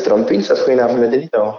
[0.00, 0.58] restaurant Pinsat.
[0.58, 1.58] Goedenavond met Denito.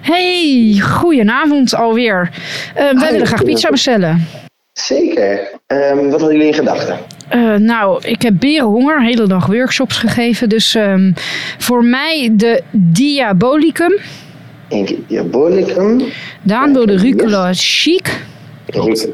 [0.00, 2.30] Hey, goedenavond alweer.
[2.68, 4.26] Uh, wij Hi, willen graag pizza bestellen.
[4.72, 5.50] Zeker.
[5.66, 6.98] Ehm, wat hadden jullie in gedachten?
[7.34, 10.48] Uh, nou, ik heb berenhonger, hele dag workshops gegeven.
[10.48, 11.14] Dus um,
[11.58, 13.94] voor mij de Diabolicum.
[14.68, 16.02] Eén Diabolicum.
[16.42, 18.20] Daan wil de Rucola Chic.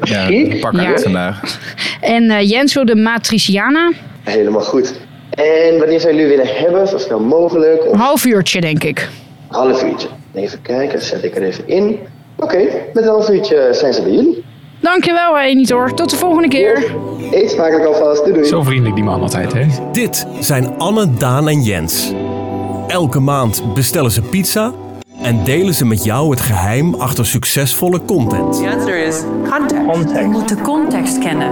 [0.03, 0.59] Ja, Chic.
[0.59, 0.97] pak uit Ja.
[0.97, 1.59] vandaag.
[2.01, 3.91] En uh, Jens wil de Matriciana.
[4.23, 4.93] Helemaal goed.
[5.33, 6.87] En wanneer zou jullie willen hebben?
[6.87, 7.83] Zo snel mogelijk?
[7.91, 9.09] Een half uurtje, denk ik.
[9.49, 10.07] een half uurtje?
[10.33, 11.99] Even kijken, zet ik er even in.
[12.37, 12.57] Oké,
[12.93, 14.43] met een half uurtje zijn ze bij jullie.
[14.81, 15.93] Dankjewel, Editor.
[15.93, 16.95] Tot de volgende keer.
[17.31, 18.21] Eet smakelijk alvast.
[18.23, 18.45] Doei doei.
[18.45, 19.65] Zo vriendelijk die man altijd, hè?
[19.91, 22.13] Dit zijn Anne, Daan en Jens.
[22.87, 24.71] Elke maand bestellen ze pizza
[25.21, 28.57] en delen ze met jou het geheim achter succesvolle content.
[28.57, 30.19] The answer is context.
[30.19, 31.51] Je moet de context kennen.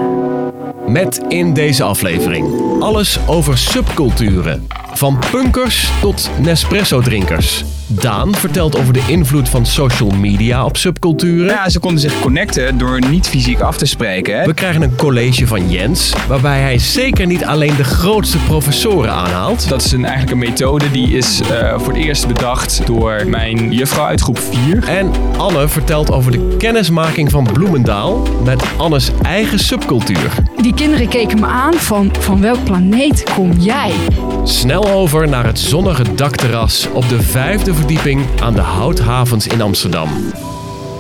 [0.92, 2.48] Met in deze aflevering
[2.80, 4.68] alles over subculturen.
[4.94, 7.71] Van punkers tot Nespresso-drinkers.
[7.94, 11.46] Daan vertelt over de invloed van social media op subculturen.
[11.46, 14.40] Ja, ze konden zich connecten door niet fysiek af te spreken.
[14.40, 14.46] Hè?
[14.46, 19.70] We krijgen een college van Jens, waarbij hij zeker niet alleen de grootste professoren aanhaalt.
[19.70, 23.72] Dat is een, eigenlijk een methode die is eh, voor het eerst bedacht door mijn
[23.72, 24.84] juffrouw uit groep 4.
[24.84, 30.32] En Anne vertelt over de kennismaking van Bloemendaal met Annes eigen subcultuur.
[30.62, 33.92] Die kinderen keken me aan van, van welk planeet kom jij?
[34.44, 37.74] Snel over naar het zonnige dakterras op de vijfde
[38.42, 40.10] aan de Houthavens in Amsterdam.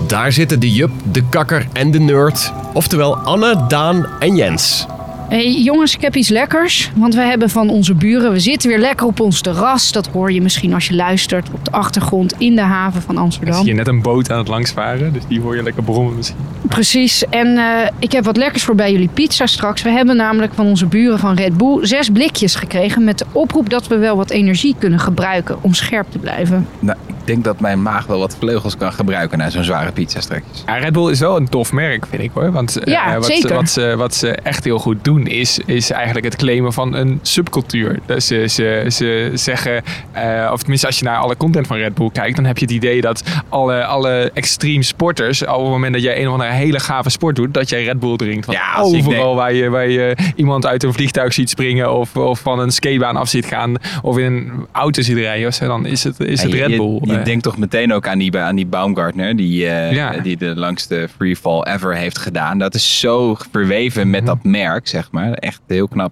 [0.07, 4.85] Daar zitten de Jup, de Kakker en de Nerd, oftewel Anne, Daan en Jens.
[5.31, 6.91] Hey, jongens, ik heb iets lekkers.
[6.95, 9.91] Want wij hebben van onze buren, we zitten weer lekker op ons terras.
[9.91, 13.21] Dat hoor je misschien als je luistert op de achtergrond in de haven van Ik
[13.21, 13.55] Amsterdam.
[13.55, 16.39] zie je net een boot aan het langsvaren, dus die hoor je lekker brommen misschien.
[16.67, 17.25] Precies.
[17.29, 19.81] En eh, ik heb wat lekkers voor bij jullie pizza straks.
[19.81, 23.03] We hebben namelijk van onze buren van Red Bull zes blikjes gekregen.
[23.03, 26.67] Met de oproep dat we wel wat energie kunnen gebruiken om scherp te blijven.
[26.79, 30.63] Nou, ik denk dat mijn maag wel wat vleugels kan gebruiken na zo'n zware pizzastrekjes.
[30.65, 32.51] Ja, Red Bull is wel een tof merk, vind ik hoor.
[32.51, 33.53] Want eh, wat, zeker.
[33.53, 37.19] Wat, ze, wat ze echt heel goed doen, is, is eigenlijk het claimen van een
[37.21, 37.99] subcultuur.
[38.05, 41.93] Dus ze, ze, ze zeggen, eh, of tenminste als je naar alle content van Red
[41.95, 45.93] Bull kijkt, dan heb je het idee dat alle, alle extreme sporters, op het moment
[45.93, 48.45] dat jij een of andere hele gave sport doet, dat jij Red Bull drinkt.
[48.45, 52.15] Want Ja, overal denk- waar, je, waar je iemand uit een vliegtuig ziet springen of,
[52.15, 56.03] of van een skatebaan af ziet gaan of in een auto ziet rijden, dan is
[56.03, 56.99] het, is het Ja, je- Red Bull.
[57.01, 60.11] Je, je Eh, denkt toch meteen ook aan die, aan die Baumgartner, die, eh, Ja.
[60.19, 62.57] die de langste freefall ever heeft gedaan.
[62.57, 65.31] Dat is zo verweven met dat merk, zeg maar.
[65.31, 66.11] Echt heel knap.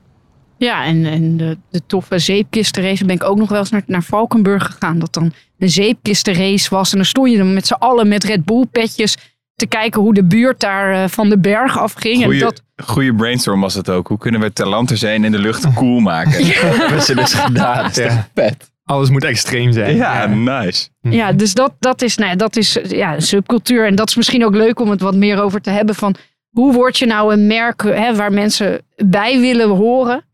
[0.57, 4.03] Ja, en, en de, de toffe zeepkistenrace ben ik ook nog wel eens naar, naar
[4.03, 4.99] Valkenburg gegaan.
[4.99, 6.91] Dat dan een zeepkistenrace was.
[6.91, 9.17] En dan stond je dan met z'n allen met Red Bull petjes
[9.55, 12.15] te kijken hoe de buurt daar eh, van de berg afging.
[12.17, 14.07] En Goeie, dat, goeie brainstorm was het ook.
[14.07, 16.31] Hoe kunnen we Talanter zijn in de lucht cool maken?
[16.45, 17.83] Dat hebben ze dus gedaan.
[17.83, 18.27] Dat is Ja.
[18.33, 18.71] vet?
[18.89, 19.95] Alles moet extreem zijn.
[19.95, 20.89] Ja, nice.
[21.01, 23.85] ja, dus dat, dat is, nou, dat is ja, een subcultuur.
[23.85, 25.95] En dat is misschien ook leuk om het wat meer over te hebben.
[25.95, 26.15] Van
[26.49, 30.25] hoe word je nou een merk hè, waar mensen bij willen horen?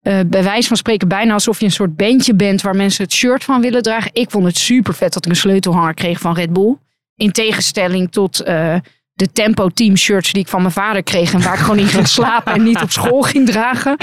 [0.00, 3.12] Eh, bij wijze van spreken bijna alsof je een soort bandje bent waar mensen het
[3.12, 4.10] shirt van willen dragen.
[4.12, 6.76] Ik vond het super vet dat ik een sleutelhanger kreeg van Red Bull.
[7.16, 8.74] In tegenstelling tot eh,
[9.16, 11.32] de Tempo Team shirts die ik van mijn vader kreeg.
[11.32, 13.96] En waar ik gewoon in ging slapen en niet op school ging dragen.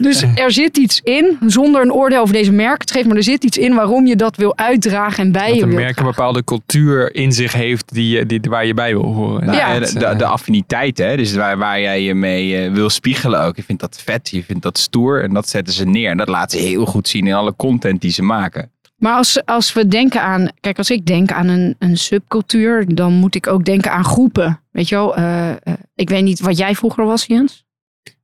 [0.00, 3.08] Dus er zit iets in, zonder een oordeel over deze merken te geven.
[3.08, 5.68] Maar er zit iets in waarom je dat wil uitdragen en bij Dat je een
[5.68, 6.14] wil merk een dragen.
[6.14, 9.44] bepaalde cultuur in zich heeft die, je- die, waar je bij wil horen.
[9.46, 9.74] Nou, Ja.
[9.74, 11.16] eh, de, de, de affiniteit, hè?
[11.16, 13.56] dus waar, waar jij je mee eh, wil spiegelen ook.
[13.56, 16.10] Je vindt dat vet, je vindt dat stoer en dat zetten ze neer.
[16.10, 18.70] En dat laten ze heel goed zien in alle content die ze maken.
[18.98, 23.12] Maar als, als we denken aan, kijk, als ik denk aan een, een subcultuur, dan
[23.12, 24.60] moet ik ook denken aan groepen.
[24.70, 25.56] Weet je wel, eh, eh,
[25.94, 27.64] ik weet niet wat jij vroeger was, Jens.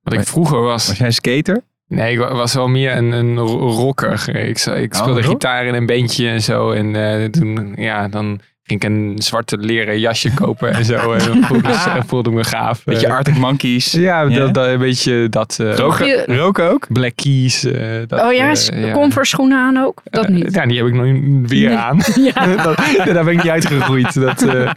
[0.03, 0.87] Wat ik vroeger was.
[0.87, 1.62] Was jij een skater?
[1.89, 4.29] Nee, ik wa- was wel meer een, een ro- rocker.
[4.37, 6.71] Ik, ik Oh, speelde gitaar in een bandje en zo.
[6.71, 11.12] En eh, toen, ja, dan ging ik een zwarte leren jasje kopen en zo.
[11.12, 12.84] En voelde, ik- voelde me gaaf.
[12.84, 13.92] Beetje Eh, Arctic Monkeys.
[14.08, 14.25] Ja?
[14.26, 15.58] Dat, dat, een beetje dat.
[15.60, 16.86] eh, Roken, je- roken ook?
[16.92, 17.64] Black Keys.
[17.64, 18.52] eh, dat, oh ja,
[18.92, 20.00] Converse schoenen aan ook?
[20.05, 20.55] Dat niet.
[20.55, 21.78] Ja, die heb ik nu weer Nee.
[21.78, 22.00] aan.
[22.34, 22.46] Ja.
[22.62, 24.14] dat, daar ben ik niet uitgegroeid.
[24.14, 24.70] Dat, eh,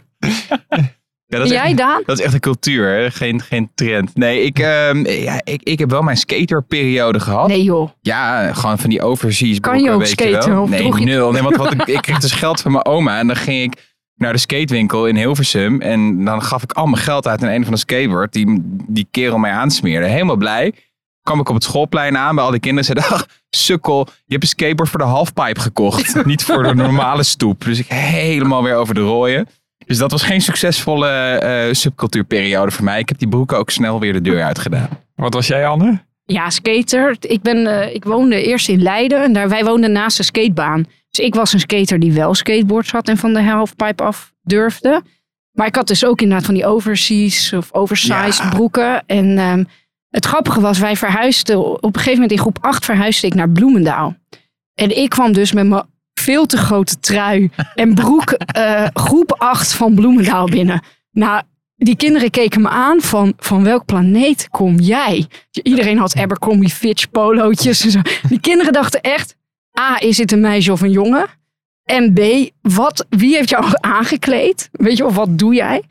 [1.30, 2.02] Ja, dat is Jij, echt- Daan?
[2.06, 3.10] Dat is echt een cultuur, hè?
[3.10, 4.14] Geen, geen trend.
[4.14, 7.48] Nee, ik, ehm, ja, ik, ik heb wel mijn skaterperiode gehad.
[7.48, 7.90] Nee joh.
[8.00, 10.66] Ja, gewoon van die overseas Kan je ook weet skaten, wel.
[10.66, 11.32] Nee, je- nul.
[11.32, 13.96] Nee, want wat ik, ik kreeg dus geld van mijn oma en dan ging ik
[14.14, 17.64] naar de skatewinkel in Hilversum en dan gaf ik al mijn geld uit aan een
[17.64, 20.06] van de skateboard die die kerel mij aansmeerde.
[20.06, 20.72] Helemaal blij.
[21.22, 24.32] Kwam ik op het schoolplein aan bij al die kinderen en zeiden, ach, sukkel, je
[24.32, 26.24] hebt een skateboard voor de halfpipe gekocht.
[26.24, 27.64] Niet voor de normale stoep.
[27.64, 29.48] Dus ik helemaal weer over de rooien.
[29.88, 32.98] Dus dat was geen succesvolle eh, subcultuurperiode voor mij.
[32.98, 34.88] Ik heb die broeken ook snel weer de deur uitgedaan.
[35.14, 36.06] wat was jij, Anne?
[36.24, 37.16] Ja, skater.
[37.20, 40.86] Ik, ben, eh, ik woonde eerst in Leiden en daar, wij woonden naast de skatebaan.
[41.10, 45.02] Dus ik was een skater die wel skateboards had en van de halfpipe af durfde.
[45.52, 48.48] Maar ik had dus ook inderdaad van die overseas of oversized Ja.
[48.48, 49.02] broeken.
[49.06, 49.64] En ehm,
[50.10, 53.50] het grappige was, wij verhuisden, op een gegeven moment in groep 8 verhuisde ik naar
[53.50, 54.16] Bloemendaal.
[54.74, 55.82] En ik kwam dus met mijn
[56.18, 60.82] veel te grote trui en broek eh, groep 8 van Bloemendaal binnen.
[61.10, 61.42] Nou,
[61.76, 65.26] die kinderen keken me aan van, van welk planeet kom jij?
[65.62, 68.00] Iedereen had Abercrombie Fitch polootjes en zo.
[68.28, 69.36] Die kinderen dachten echt,
[69.80, 71.26] A, is dit een meisje of een jongen?
[71.84, 72.20] En B,
[72.60, 73.64] wat, wie heeft jou
[73.96, 74.68] aangekleed?
[74.72, 75.82] Weet je, of wat doe jij?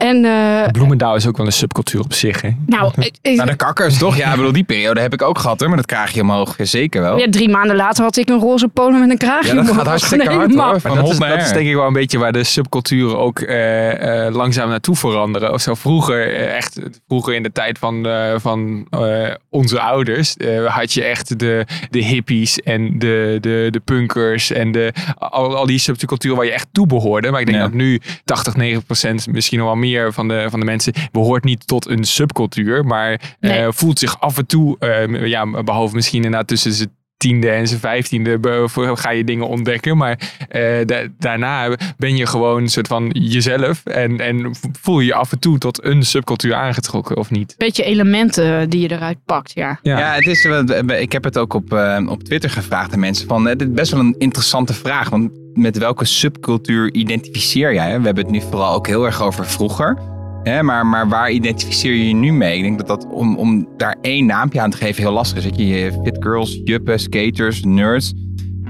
[0.00, 2.40] En eh, Bloemendaal is ook wel een subcultuur op zich.
[2.40, 2.50] Hè?
[2.66, 2.92] nou,
[3.22, 4.16] Nou, de kakkers toch?
[4.16, 5.68] Ja, ik bedoel, die periode heb ik ook gehad hoor.
[5.68, 7.18] Maar dat kraagje omhoog, zeker wel.
[7.18, 9.48] ja, drie maanden later had ik een roze polo met een kraagje.
[9.48, 9.76] Ja, dat omhoog.
[9.76, 10.80] gaat hartstikke hard hoor.
[10.80, 14.26] Van dat is, dat is denk ik wel een beetje waar de subculturen ook eh,
[14.26, 15.52] eh, langzaam naartoe veranderen.
[15.52, 20.36] Of zo vroeger, eh, echt vroeger in de tijd van, eh, van eh, onze ouders,
[20.36, 25.56] eh, had je echt de, de hippies en de, de, de punkers en de, al,
[25.56, 27.30] al die subculturen waar je echt toe behoorde.
[27.30, 27.64] Maar ik denk Ja.
[27.64, 31.44] dat nu 80, 90 procent, misschien nog wel meer van de, van de mensen, behoort
[31.44, 36.22] niet tot een subcultuur, maar eh, voelt zich af en toe, eh, ja, behalve misschien
[36.24, 38.38] inderdaad tussen zijn tiende en zijn vijftiende
[38.68, 39.96] voor- ga je dingen ontdekken.
[39.96, 43.84] Maar eh, da- daarna ben je gewoon een soort van jezelf.
[43.84, 44.50] En, en
[44.80, 47.54] voel je je af en toe tot een subcultuur aangetrokken of niet.
[47.58, 49.78] Beetje elementen die je eruit pakt, ja.
[49.82, 53.26] Ja, het is, wel- ik heb het ook op, eh, op Twitter gevraagd aan mensen.
[53.28, 55.08] Van, eh, dit is best wel een interessante vraag.
[55.08, 57.98] Want met welke subcultuur identificeer jij?
[57.98, 59.98] We hebben het nu vooral ook heel erg over vroeger.
[60.42, 62.56] Hè, maar, maar waar identificeer je je nu mee?
[62.56, 65.56] Ik denk dat dat om, om daar één naampje aan te geven heel lastig is.
[65.56, 68.14] Je, je fit girls, juppen, skaters, nerds.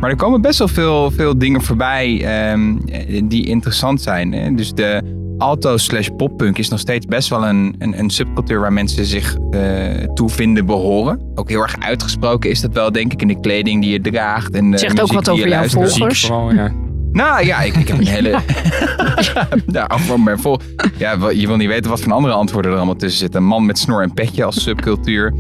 [0.01, 2.77] Maar er komen best wel veel, veel dingen voorbij ehm,
[3.29, 4.33] die interessant zijn.
[4.33, 4.55] Hè?
[4.55, 5.03] Dus de
[5.41, 9.37] alto slash poppunk is nog steeds best wel een, een, een subcultuur waar mensen zich
[9.51, 9.61] eh,
[10.15, 11.21] toe vinden behoren.
[11.35, 14.55] Ook heel erg uitgesproken is dat wel, denk ik, in de kleding die je draagt.
[14.55, 15.91] En de Zegt ook wat die je over jouw luistert.
[15.97, 16.27] volgers.
[16.27, 16.73] Vooral, ja.
[17.13, 18.29] Nou ja, ik, ik heb een hele.
[19.67, 20.59] ja, over mijn vol.
[20.97, 23.41] Ja, wel, je wil niet weten wat voor andere antwoorden er allemaal tussen zitten.
[23.41, 25.35] Een man met snor en petje als subcultuur.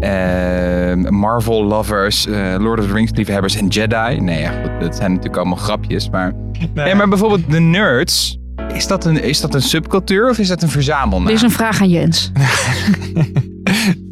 [0.00, 4.20] Eh, Marvel lovers, eh, Lord of the Rings liefhebbers en Jedi.
[4.20, 6.10] Nee, ja, goed, dat zijn natuurlijk allemaal grapjes.
[6.10, 6.32] Maar,
[6.74, 8.38] nee, maar bijvoorbeeld de nerds.
[8.76, 11.26] Is dat, een, is dat een subcultuur of is dat een verzamelnaam?
[11.26, 12.30] Dit is een vraag aan Jens.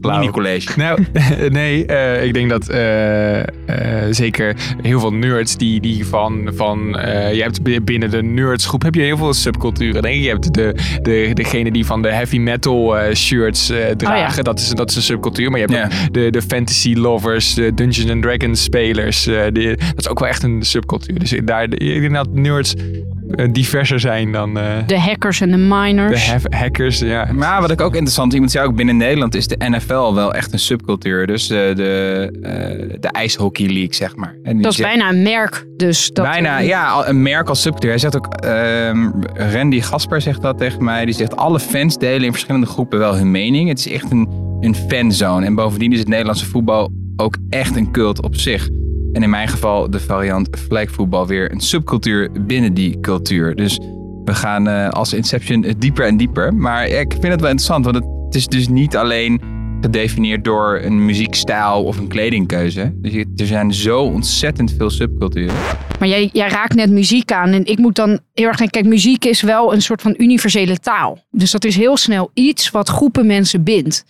[0.01, 0.69] mini-college.
[0.77, 1.05] Nou,
[1.51, 3.47] nee, eh, ik denk dat eh, eh,
[4.11, 8.95] zeker heel veel nerds die, die van, van eh, je hebt binnen de nerdsgroep heb
[8.95, 10.03] je heel veel subculturen.
[10.03, 10.23] Denk.
[10.23, 14.59] Je hebt de, de, degene die van de heavy metal eh, shirts eh, dragen, dat,
[14.59, 15.51] is, dat is een subcultuur.
[15.51, 19.27] Maar je hebt de, de fantasy lovers, de Dungeons and Dragons spelers.
[19.27, 21.19] eh, die, dat is ook wel echt een subcultuur.
[21.19, 22.75] Dus daar, ik denk dat nerds
[23.53, 26.27] diverser zijn dan eh, De hackers en de miners.
[26.27, 26.99] de ha- hackers.
[26.99, 27.29] Ja.
[27.33, 30.53] Maar wat ik ook interessant, iemand zei ook binnen Nederland is de NFL wel echt
[30.53, 31.27] een subcultuur.
[31.27, 34.37] Dus de, de, eh, de ijshockey league, zeg maar.
[34.43, 35.67] En dat is zegt- bijna een merk.
[35.77, 37.91] Dus dat, Bijna, ja, een merk als subcultuur.
[37.91, 39.11] Hij zegt ook, ehm,
[39.53, 41.05] Randy Gasper zegt dat tegen mij.
[41.05, 43.69] Die zegt, alle fans delen in verschillende groepen wel hun mening.
[43.69, 44.29] Het is echt een,
[44.61, 45.47] een fanzone.
[45.47, 48.69] En bovendien is het Nederlandse voetbal ook echt een cult op zich.
[49.15, 53.55] En in mijn geval de variant vlijkvoetbal weer een subcultuur binnen die cultuur.
[53.55, 53.79] Dus
[54.25, 56.55] we gaan eh, als Inception dieper en dieper.
[56.55, 59.41] Maar ik vind het wel interessant, want het is dus niet alleen
[59.81, 62.93] gedefinieerd door een muziekstijl of een kledingkeuze.
[62.97, 65.55] Dus er zijn zo ontzettend veel subculturen.
[65.99, 67.51] Maar jij, jij raakt net muziek aan.
[67.51, 70.79] En ik moet dan heel erg denken, kijk, muziek is wel een soort van universele
[70.79, 71.19] taal.
[71.31, 74.05] Dus dat is heel snel iets wat groepen mensen bindt.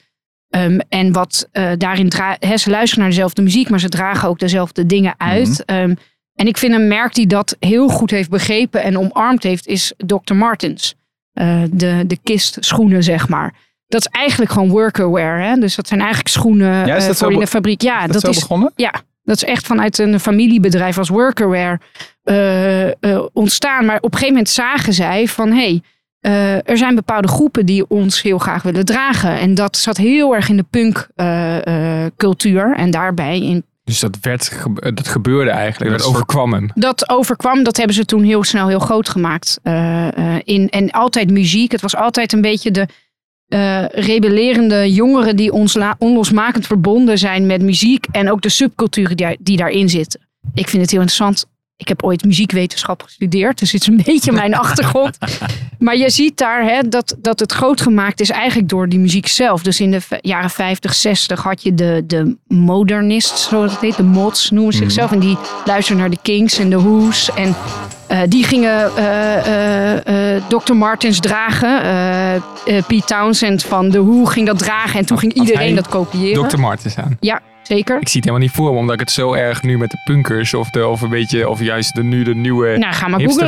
[0.55, 4.29] Ehm, en wat eh, daarin dra- hè, ze luisteren naar dezelfde muziek, maar ze dragen
[4.29, 5.65] ook dezelfde dingen uit.
[5.65, 5.95] Ehm,
[6.35, 9.93] en ik vind een merk die dat heel goed heeft begrepen en omarmd heeft, is
[9.97, 10.35] Dr.
[10.35, 10.95] Martens.
[11.33, 13.55] Eh, de, de kist schoenen, zeg maar.
[13.87, 15.41] Dat is eigenlijk gewoon workerwear.
[15.41, 15.57] Hè?
[15.57, 17.83] Dus dat zijn eigenlijk schoenen Ja, is eh, dat voor in de fabriek.
[17.83, 18.73] Ja, dat, dat, zo is begonnen?
[18.77, 18.93] ja,
[19.23, 21.81] dat is echt vanuit een familiebedrijf als Workerwear
[23.33, 23.85] ontstaan.
[23.85, 25.83] Maar op een gegeven moment zagen zij van hé, hey,
[26.25, 29.39] eh, er zijn bepaalde groepen die ons heel graag willen dragen.
[29.39, 32.75] En dat zat heel erg in de punk eh, eh, cultuur.
[32.77, 34.53] En daarbij in Dus dat, werd,
[34.95, 35.99] dat gebeurde eigenlijk.
[35.99, 36.71] Dat overkwam hem.
[36.75, 39.59] dat overkwam, dat hebben ze toen heel snel heel groot gemaakt.
[39.63, 41.73] Eh, eh, in, en altijd muziek.
[41.73, 42.87] Het was altijd een beetje de
[43.49, 48.07] eh, rebellerende jongeren die ons onlosmakend verbonden zijn met muziek.
[48.11, 50.21] En ook de subculturen die, die daarin zitten.
[50.55, 51.47] Ik vind het heel interessant.
[51.77, 55.19] Ik heb ooit muziekwetenschap gestudeerd, dus het is een beetje mijn achtergrond.
[55.79, 59.27] Maar je ziet daar hè, dat, dat het groot gemaakt is eigenlijk door die muziek
[59.27, 59.63] zelf.
[59.63, 64.03] Dus in de jaren 50, 60 had je de, de modernists, zoals het heet, de
[64.03, 65.13] mods noemen ze zichzelf.
[65.13, 67.31] En die luisterden naar de Kings en de Who's.
[67.35, 67.57] En
[68.07, 70.73] eh, die gingen eh, eh, eh, Dr.
[70.75, 71.83] Martens dragen.
[71.83, 72.41] Eh, eh,
[72.87, 74.99] Pete Townsend van The Who ging dat dragen.
[74.99, 76.49] En toen ging iedereen hij dat kopiëren.
[76.49, 76.59] Dr.
[76.59, 77.17] Martens aan.
[77.21, 78.01] Ja, zeker.
[78.01, 79.97] Ik zie het helemaal niet voor me, omdat ik het zo erg nu met de
[80.05, 83.21] punkers of, de, of een beetje, of juist de, nu de nieuwe Nou, ga maar
[83.21, 83.47] googlen.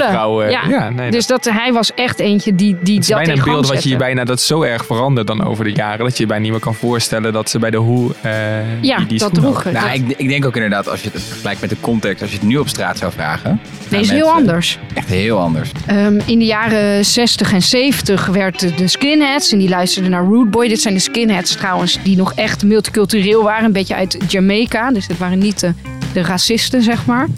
[0.69, 0.91] Ja.
[0.91, 3.45] nee, Dus dat, hij was echt eentje die, die Het is dat bijna in een
[3.45, 5.99] beeld wat je bijna dat zo erg verandert dan over de jaren.
[6.05, 8.97] Dat je je bijna niet meer kan voorstellen dat ze bij de Hoe eh Ja,
[8.97, 9.73] die, die dat droegen.
[9.73, 12.31] Nou, Dat- ik, ik denk ook inderdaad, als je het vergelijkt met de context, als
[12.31, 13.61] je het nu op straat zou vragen.
[13.89, 14.79] Nee, is heel mensen, anders.
[14.95, 15.71] Echt heel anders.
[15.87, 20.51] Ehm, in de jaren 60 en 70 werden de skinheads en die luisterden naar Root
[20.51, 20.69] Boy.
[20.69, 23.65] Dit zijn de skinheads trouwens die nog echt multicultureel waren.
[23.65, 24.91] Een beetje uit Jamaica.
[24.91, 25.73] Dus dit waren niet de,
[26.13, 27.29] de racisten, zeg maar.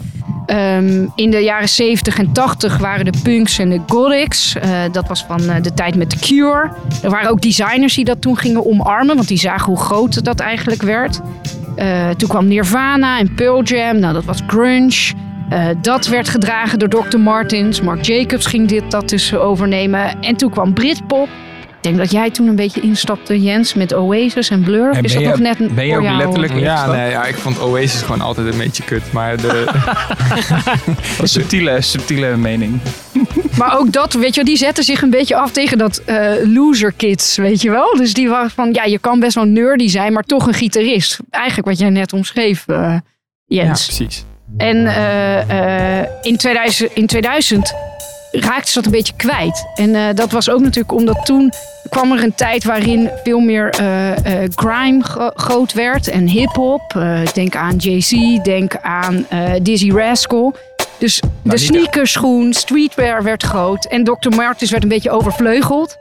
[0.45, 4.55] Ehm, in de jaren 70 en 80 waren de punks en de gothics.
[4.55, 6.71] Eh, dat was van eh, de tijd met The Cure.
[7.03, 9.15] Er waren ook designers die dat toen gingen omarmen.
[9.15, 11.19] Want die zagen hoe groot dat eigenlijk werd.
[11.75, 13.99] Eh, toen kwam Nirvana en Pearl Jam.
[13.99, 15.13] Nou, dat was grunge.
[15.49, 17.17] Eh, dat werd gedragen door Dr.
[17.17, 17.81] Martens.
[17.81, 20.21] Mark Jacobs ging dit, dat dus overnemen.
[20.21, 21.27] En toen kwam Britpop.
[21.67, 24.91] Ik denk dat jij toen een beetje instapte, Jens, met Oasis en Blur.
[24.91, 26.17] En is ben dat je- nog net ben je ook jou?
[26.17, 29.11] letterlijk- Ja, nee, ja, ik vond Oasis gewoon altijd een beetje kut.
[29.11, 29.65] Maar de,
[31.23, 32.79] subtiele, subtiele mening.
[33.57, 36.91] Maar ook dat, weet je die zetten zich een beetje af tegen dat eh, loser
[36.91, 37.95] kids, weet je wel.
[37.97, 41.19] Dus die waren van, ja, je kan best wel nerdy zijn, maar toch een gitarist.
[41.29, 42.75] Eigenlijk wat jij net omschreef, eh,
[43.45, 43.85] ja, Jens.
[43.85, 44.25] precies.
[44.57, 47.73] En eh, eh, in, 2000, in 2000
[48.31, 49.65] raakten ze dat een beetje kwijt.
[49.75, 51.51] En eh, dat was ook natuurlijk omdat toen
[51.89, 53.73] kwam er een tijd waarin veel meer
[54.55, 56.81] grime gro- groot werd en hip-hop.
[57.33, 58.11] Denk aan Jay-Z,
[58.43, 59.25] denk aan
[59.61, 60.55] Dizzy Rascal.
[60.97, 63.85] Dus de niet- sneakerschoen, streetwear werd groot.
[63.85, 64.35] En Dr.
[64.35, 65.97] Martens werd een beetje overvleugeld.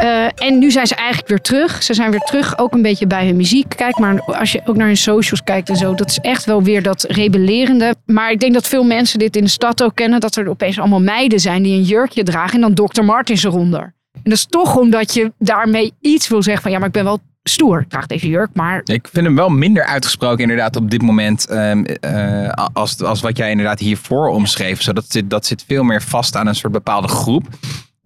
[0.00, 1.82] Eh, en nu zijn ze eigenlijk weer terug.
[1.82, 3.68] Ze zijn weer terug, ook een beetje bij hun muziek.
[3.76, 6.62] Kijk maar, als je ook naar hun socials kijkt en zo, dat is echt wel
[6.62, 7.94] weer dat rebellerende.
[8.06, 10.78] Maar ik denk dat veel mensen dit in de stad ook kennen, dat er opeens
[10.78, 13.02] allemaal meiden zijn die een jurkje dragen en dan Dr.
[13.02, 13.94] Martens eronder.
[14.12, 17.04] En dat is toch omdat je daarmee iets wil zeggen van, ja, maar ik ben
[17.04, 17.80] wel stoer.
[17.80, 21.46] Ik draag deze jurk, maar Ik vind hem wel minder uitgesproken inderdaad op dit moment
[21.46, 24.82] ehm, eh, als, als wat jij inderdaad hiervoor omschreef.
[24.82, 27.48] Zo, dat, dat zit veel meer vast aan een soort bepaalde groep.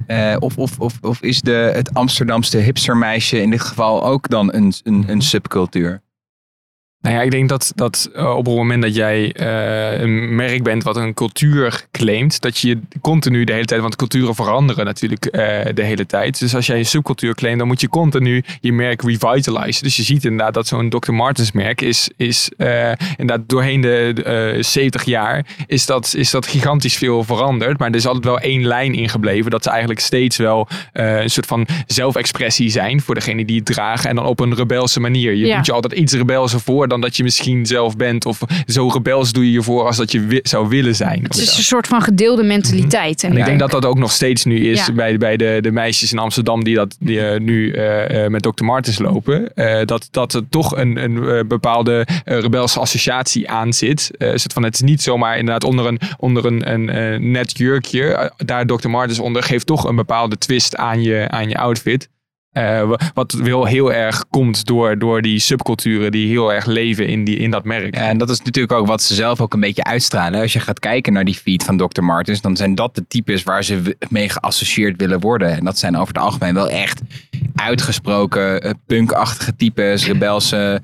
[0.07, 4.55] Eh, of, of, of, of is de, het Amsterdamse hipstermeisje in dit geval ook dan
[4.55, 6.03] een, een, een subcultuur?
[7.05, 10.63] Nou ja, ik denk dat, dat eh, op het moment dat jij eh, een merk
[10.63, 15.27] bent wat een cultuur claimt, dat je continu de hele tijd, want culturen veranderen natuurlijk
[15.27, 16.39] eh, de hele tijd.
[16.39, 19.83] Dus als jij een subcultuur claimt, dan moet je continu je merk revitalizen.
[19.83, 21.13] Dus je ziet inderdaad dat zo'n Dr.
[21.13, 22.51] Martens merk is, is
[23.17, 27.79] inderdaad doorheen de eh 70 jaar is dat, is dat gigantisch veel veranderd.
[27.79, 31.47] Maar er is altijd wel één lijn ingebleven dat ze eigenlijk steeds wel een soort
[31.47, 35.33] van zelfexpressie zijn voor degene die het dragen en dan op een rebelse manier.
[35.35, 35.57] Je Ja.
[35.57, 38.27] doet je altijd iets rebelser voor dan dat je misschien zelf bent.
[38.27, 41.23] Of zo rebels doe je je voor als dat je wi- zou willen zijn.
[41.23, 43.23] het is een soort van gedeelde mentaliteit.
[43.25, 44.93] En En ik denk dat dat ook nog steeds nu is Ja.
[44.93, 48.43] bij, bij de, de meisjes in Amsterdam die, dat, die eh, nu eh, eh, met
[48.43, 48.65] Dr.
[48.65, 49.53] Martens lopen.
[49.85, 54.11] dat, dat er toch een, een bepaalde rebelse associatie aan zit.
[54.53, 58.33] Van, het is niet zomaar inderdaad onder een, onder een, een net jurkje.
[58.37, 58.89] daar Dr.
[58.89, 62.09] Martens onder geeft toch een bepaalde twist aan je, aan je outfit.
[62.55, 67.07] Eh, wa- wat wel heel erg komt door, door die subculturen die heel erg leven
[67.09, 67.95] in, die, in dat merk.
[67.95, 70.41] Ja, en dat is natuurlijk ook wat ze zelf ook een beetje uitstralen.
[70.41, 72.03] Als je gaat kijken naar die feed van Dr.
[72.03, 75.51] Martens, dan zijn dat de types waar ze mee geassocieerd willen worden.
[75.57, 77.01] En dat zijn over het algemeen wel echt
[77.55, 80.83] uitgesproken eh, punkachtige types, rebelse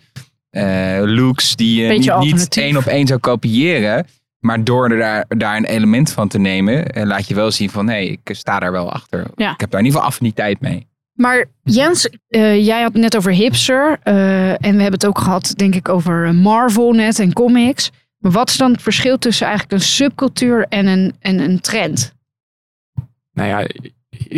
[0.51, 4.07] eh, looks die je Beetje niet, één op één zou kopiëren.
[4.41, 7.89] Maar door er daar, daar een element van te nemen, laat je wel zien van
[7.89, 9.27] hé, ik sta daar wel achter.
[9.37, 9.53] Ja.
[9.53, 10.87] Ik heb daar in ieder geval affiniteit mee.
[11.13, 13.99] Maar Jens, eh, jij had het net over hipster.
[14.03, 17.91] eh, en we hebben het ook gehad, denk ik, over eh, Marvel net en comics.
[18.19, 22.15] Maar wat is dan het verschil tussen eigenlijk een subcultuur en een, en een trend?
[23.33, 23.67] Nou ja,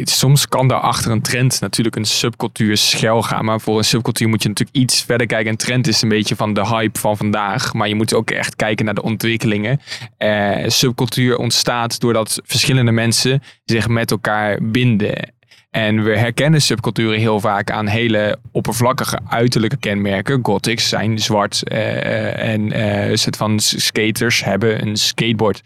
[0.04, 3.44] soms kan daar achter een trend natuurlijk een subcultuur schuil gaan.
[3.44, 5.50] Maar voor een subcultuur moet je natuurlijk iets verder kijken.
[5.50, 7.72] Een trend is een beetje van de hype van vandaag.
[7.72, 9.80] Maar je moet ook echt kijken naar de ontwikkelingen.
[10.16, 15.32] Eh, subcultuur ontstaat doordat verschillende mensen zich met elkaar binden.
[15.72, 20.40] En we herkennen subculturen heel vaak aan hele oppervlakkige uiterlijke kenmerken.
[20.42, 25.62] Gothics zijn zwart eh, en soort van skaters hebben een skateboard.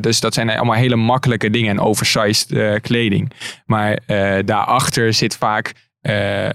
[0.00, 3.32] Dus dat zijn allemaal hele makkelijke dingen en oversized kleding.
[3.66, 3.98] Maar
[4.44, 5.72] daarachter zit vaak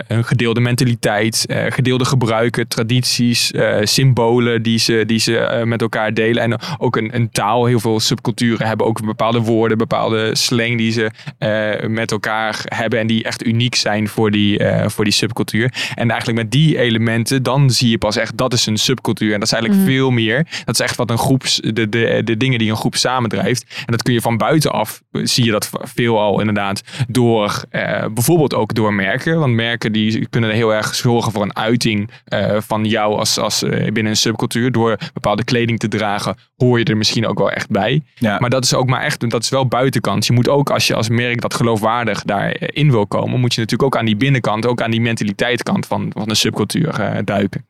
[0.07, 5.81] een gedeelde mentaliteit, eh, gedeelde gebruiken, tradities, eh, symbolen die ze, die ze eh, met
[5.81, 6.43] elkaar delen.
[6.43, 7.65] En ook een, een taal.
[7.65, 12.99] Heel veel subculturen hebben ook bepaalde woorden, bepaalde slang die ze eh, met elkaar hebben
[12.99, 15.73] en die echt uniek zijn voor die, eh, voor die subcultuur.
[15.95, 19.33] En eigenlijk met die elementen, dan zie je pas echt dat is een subcultuur.
[19.33, 20.47] En dat is eigenlijk veel meer.
[20.65, 21.43] Dat is echt wat een groep,
[21.73, 23.65] de, de, de dingen die een groep samendrijft.
[23.77, 28.53] En dat kun je van buitenaf, zie je dat veel al inderdaad door, eh, bijvoorbeeld
[28.53, 29.39] ook door merken.
[29.43, 33.63] Want merken die kunnen heel erg zorgen voor een uiting eh, van jou als, als
[33.63, 34.71] eh, binnen een subcultuur.
[34.71, 38.01] Door bepaalde kleding te dragen, hoor je er misschien ook wel echt bij.
[38.15, 38.39] Ja.
[38.39, 40.25] Maar dat is ook maar echt, dat is wel buitenkant.
[40.25, 43.93] Je moet ook, als je als merk dat geloofwaardig daarin wil komen, moet je natuurlijk
[43.93, 47.65] ook aan die binnenkant, ook aan die mentaliteitskant van, van de subcultuur eh, duiken.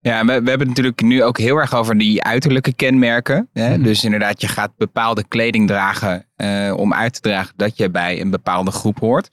[0.00, 3.48] Ja, we, we hebben het natuurlijk nu ook heel erg over die uiterlijke kenmerken.
[3.52, 3.70] Hè?
[3.70, 3.82] Mhm.
[3.82, 8.20] Dus inderdaad, je gaat bepaalde kleding dragen eh, om uit te dragen dat je bij
[8.20, 9.30] een bepaalde groep hoort.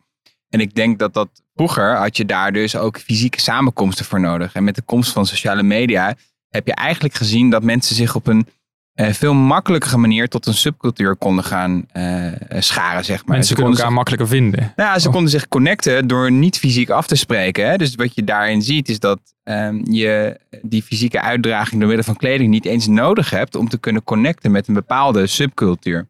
[0.51, 4.53] En ik denk dat dat vroeger had je daar dus ook fysieke samenkomsten voor nodig.
[4.53, 6.15] En met de komst van sociale media
[6.49, 8.47] heb je eigenlijk gezien dat mensen zich op een
[8.93, 13.35] eh, veel makkelijkere manier tot een subcultuur konden gaan eh, scharen, zeg maar.
[13.35, 14.73] Mensen Ze konden elkaar makkelijker vinden.
[14.75, 15.13] ja, ze Oh.
[15.13, 17.69] konden zich connecten door niet fysiek af te spreken.
[17.69, 17.77] Hè?
[17.77, 22.15] Dus wat je daarin ziet is dat ehm, je die fysieke uitdraging door middel van
[22.15, 26.07] kleding niet eens nodig hebt om te kunnen connecten met een bepaalde subcultuur.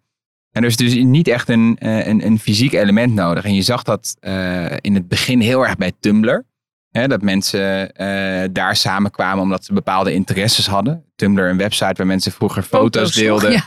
[0.52, 3.44] En er is dus niet echt een, eh, een, een fysiek element nodig.
[3.44, 6.44] En je zag dat eh, in het begin heel erg bij Tumblr.
[6.92, 11.04] Hè, dat mensen eh, daar samenkwamen omdat ze bepaalde interesses hadden.
[11.16, 13.52] Tumblr, een website waar mensen vroeger foto's, deelden.
[13.52, 13.64] Ja,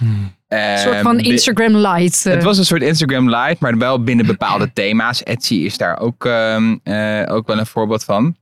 [0.48, 2.26] een soort van Instagram light.
[2.26, 2.32] eh.
[2.32, 5.22] het was een soort Instagram Lite, maar wel binnen bepaalde thema's.
[5.22, 8.36] Etsy is daar ook, ehm, eh, ook wel een voorbeeld van.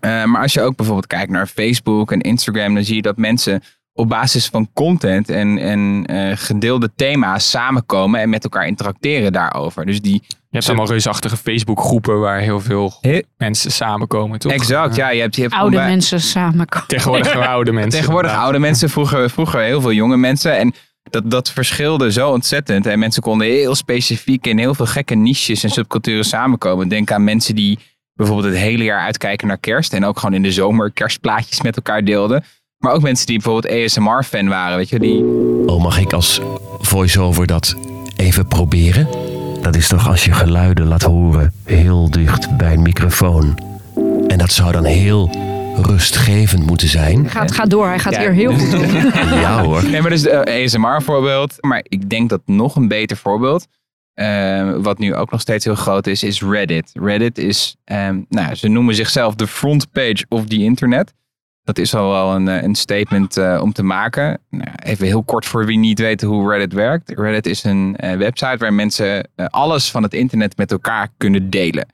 [0.00, 3.16] Eh, maar als je ook bijvoorbeeld kijkt naar Facebook en Instagram, dan zie je dat
[3.16, 3.62] mensen
[3.96, 9.86] op basis van content en, en eh, gedeelde thema's samenkomen en met elkaar interacteren daarover.
[9.86, 14.52] Dus die, Je hebt allemaal reusachtige Facebook groepen waar heel veel He- mensen samenkomen, toch?
[14.52, 15.08] exact, ja.
[15.10, 16.88] Je hebt, je hebt oude mensen samenkomen.
[16.88, 17.90] Tegenwoordig oude mensen.
[17.90, 18.44] Tegenwoordig inderdaad.
[18.52, 20.58] oude mensen, vroeger, vroeger heel veel jonge mensen.
[20.58, 20.74] En
[21.10, 22.86] dat, dat verschilde zo ontzettend.
[22.86, 26.88] En mensen konden heel specifiek in heel veel gekke niches en subculturen samenkomen.
[26.88, 27.78] Denk aan mensen die
[28.14, 29.92] bijvoorbeeld het hele jaar uitkijken naar kerst.
[29.92, 32.44] En ook gewoon in de zomer kerstplaatjes met elkaar deelden.
[32.78, 34.76] Maar ook mensen die bijvoorbeeld ASMR-fan waren.
[34.76, 35.24] Weet je, die,
[35.66, 36.40] Oh, mag ik als
[36.80, 37.76] voice-over dat
[38.16, 39.08] even proberen?
[39.62, 43.58] Dat is toch als je geluiden laat horen heel dicht bij een microfoon.
[44.28, 45.30] En dat zou dan heel
[45.82, 47.28] rustgevend moeten zijn.
[47.30, 48.20] Gaat, gaat door, hij gaat Ja.
[48.20, 48.90] hier heel goed.
[49.40, 49.84] Ja hoor.
[49.84, 51.56] Nee, maar dus de ASMR-voorbeeld.
[51.60, 53.66] Maar ik denk dat nog een beter voorbeeld,
[54.14, 56.90] eh, wat nu ook nog steeds heel groot is, is Reddit.
[56.94, 61.12] Reddit is, ehm, nou, ze noemen zichzelf de front page of the internet.
[61.66, 64.40] Dat is al wel een, eh, een statement eh, om te maken.
[64.50, 67.10] Nou, even heel kort voor wie niet weet hoe Reddit werkt.
[67.10, 71.86] Reddit is een eh, website waar mensen alles van het internet met elkaar kunnen delen.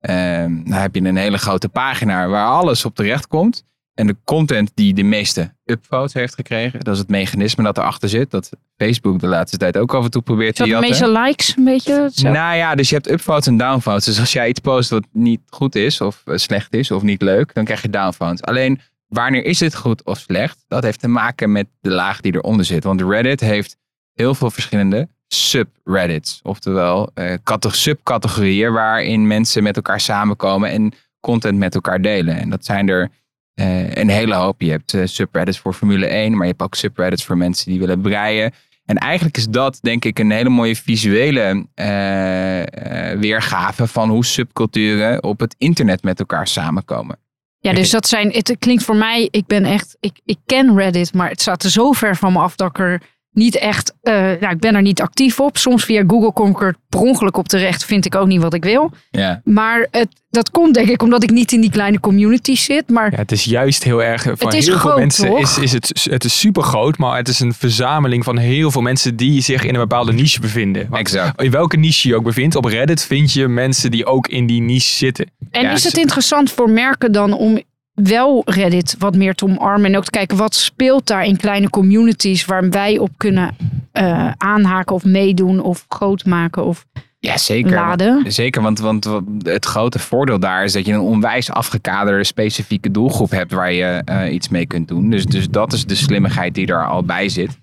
[0.00, 3.64] Ehm, dan heb je een hele grote pagina waar alles op terecht komt.
[3.94, 8.08] En de content die de meeste upvotes heeft gekregen, dat is het mechanisme dat erachter
[8.08, 8.30] zit.
[8.30, 10.90] Dat Facebook de laatste tijd ook af en toe probeert te dat de jatten.
[10.90, 11.92] meeste likes een beetje?
[11.92, 12.38] hetzelfde?
[12.38, 14.04] Nou ja, dus je hebt upvotes en downvotes.
[14.04, 17.54] Dus als jij iets post wat niet goed is, of slecht is, of niet leuk,
[17.54, 18.42] dan krijg je downvotes.
[18.42, 18.80] Alleen,
[19.12, 20.64] wanneer is het goed of slecht?
[20.68, 22.84] Dat heeft te maken met de laag die eronder zit.
[22.84, 23.76] Want Reddit heeft
[24.12, 26.40] heel veel verschillende subreddits.
[26.42, 27.10] Oftewel,
[27.42, 32.36] cate- subcategorieën waarin mensen met elkaar samenkomen en content met elkaar delen.
[32.36, 33.08] En dat zijn er
[33.54, 34.60] eh, een hele hoop.
[34.60, 37.80] Je hebt eh, subreddits voor Formule 1, maar je hebt ook subreddits voor mensen die
[37.80, 38.52] willen breien.
[38.84, 41.66] En eigenlijk is dat, denk ik, een hele mooie visuele
[43.18, 47.18] weergave van hoe subculturen op het internet met elkaar samenkomen.
[47.62, 51.14] Ja, dus dat zijn, het klinkt voor mij, ik ben echt, ik, ik ken Reddit,
[51.14, 54.14] maar het staat er zo ver van me af dat ik er niet echt, eh,
[54.14, 55.56] nou, ik ben er niet actief op.
[55.56, 58.54] Soms via Google kom ik er per ongeluk op terecht, vind ik ook niet wat
[58.54, 58.90] ik wil.
[59.10, 62.90] Ja, Maar het, dat komt denk ik omdat ik niet in die kleine community zit.
[62.90, 64.22] Maar Ja, het is juist heel erg.
[64.22, 65.38] Voor Het is heel groot, veel mensen toch?
[65.40, 68.82] is, is het, het is super groot, maar het is een verzameling van heel veel
[68.82, 70.86] mensen die zich in een bepaalde niche bevinden.
[70.88, 71.42] Want exact.
[71.42, 74.60] in welke niche je ook bevindt, op Reddit vind je mensen die ook in die
[74.60, 75.26] niche zitten.
[75.52, 77.60] En Ja, is het interessant voor merken dan om
[77.94, 81.70] wel Reddit wat meer te omarmen en ook te kijken wat speelt daar in kleine
[81.70, 83.56] communities waar wij op kunnen
[83.92, 86.84] eh, aanhaken of meedoen of groot maken of
[87.18, 87.72] Ja, zeker.
[87.72, 88.32] laden?
[88.32, 89.08] Zeker, want, want
[89.42, 94.02] het grote voordeel daar is dat je een onwijs afgekaderde specifieke doelgroep hebt waar je
[94.04, 95.10] eh, iets mee kunt doen.
[95.10, 97.60] Dus, dus dat is de slimmigheid die er al bij zit.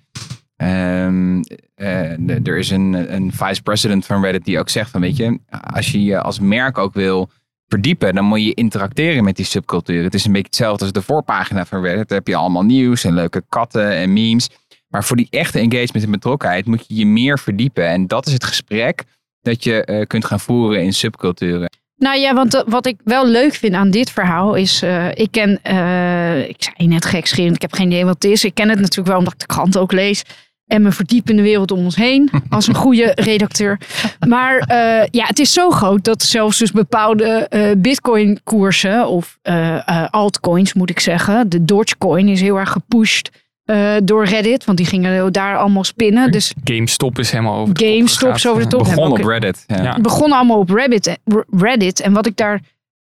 [0.55, 1.41] Ehm,
[1.75, 5.39] eh, er is een, een vice-president van Reddit die ook zegt van weet je,
[5.73, 7.29] als je je als merk ook wil
[7.69, 10.03] verdiepen, dan moet je interacteren met die subcultuur.
[10.03, 12.07] Het is een beetje hetzelfde als de voorpagina van Reddit.
[12.07, 14.49] Daar heb je allemaal nieuws en leuke katten en memes.
[14.87, 17.87] Maar voor die echte engagement en betrokkenheid moet je je meer verdiepen.
[17.87, 19.03] En dat is het gesprek
[19.41, 21.69] dat je eh, kunt gaan voeren in subculturen.
[21.95, 25.31] Nou ja, want eh, wat ik wel leuk vind aan dit verhaal is, eh, ik
[25.31, 25.51] ken,
[26.49, 28.43] ik zei net gekscherend, ik heb geen idee wat het is.
[28.43, 30.23] Ik ken het natuurlijk wel omdat ik de krant ook lees
[30.69, 33.79] en me verdiep in de wereld om ons heen als een goede redacteur.
[34.27, 39.37] Maar eh, ja, het is zo groot dat zelfs dus bepaalde eh, bitcoin koersen of
[39.41, 43.29] eh, eh, altcoins moet ik zeggen, de Dogecoin is heel erg gepusht
[43.65, 46.31] eh, door Reddit, want die gingen daar allemaal spinnen.
[46.31, 48.83] Dus GameStop is helemaal over de top GameStop is over de top.
[48.83, 49.63] Begon op Reddit.
[49.67, 49.97] Ja.
[50.01, 51.17] Begon allemaal op Reddit,
[51.49, 51.99] Reddit.
[51.99, 52.61] En wat ik daar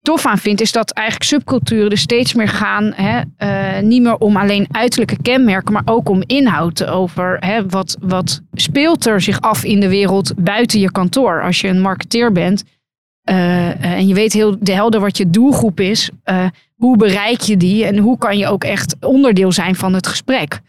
[0.01, 2.93] tof aan vind, is dat eigenlijk subculturen er steeds meer gaan.
[2.95, 6.85] Hè, eh, niet meer om alleen uiterlijke kenmerken, maar ook om inhoud.
[6.85, 11.43] Over hè, wat, wat speelt er zich af in de wereld buiten je kantoor.
[11.43, 12.63] Als je een marketeer bent
[13.21, 16.09] eh, eh, en je weet heel de helder wat je doelgroep is.
[16.75, 20.59] hoe bereik je die en hoe kan je ook echt onderdeel zijn van het gesprek?